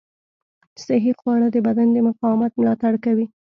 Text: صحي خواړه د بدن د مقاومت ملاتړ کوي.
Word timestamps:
صحي 0.85 1.11
خواړه 1.19 1.47
د 1.51 1.57
بدن 1.67 1.87
د 1.93 1.97
مقاومت 2.07 2.51
ملاتړ 2.59 2.93
کوي. 3.05 3.25